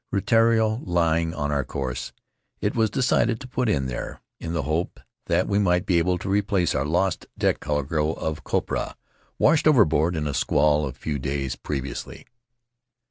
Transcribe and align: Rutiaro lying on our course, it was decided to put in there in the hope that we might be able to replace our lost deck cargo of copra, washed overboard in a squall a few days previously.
Rutiaro 0.11 0.81
lying 0.83 1.31
on 1.35 1.51
our 1.51 1.63
course, 1.63 2.11
it 2.59 2.73
was 2.75 2.89
decided 2.89 3.39
to 3.39 3.47
put 3.47 3.69
in 3.69 3.85
there 3.85 4.19
in 4.39 4.51
the 4.51 4.63
hope 4.63 4.99
that 5.27 5.47
we 5.47 5.59
might 5.59 5.85
be 5.85 5.99
able 5.99 6.17
to 6.17 6.27
replace 6.27 6.73
our 6.73 6.87
lost 6.87 7.27
deck 7.37 7.59
cargo 7.59 8.13
of 8.13 8.43
copra, 8.43 8.97
washed 9.37 9.67
overboard 9.67 10.15
in 10.15 10.25
a 10.25 10.33
squall 10.33 10.87
a 10.87 10.91
few 10.93 11.19
days 11.19 11.55
previously. 11.55 12.25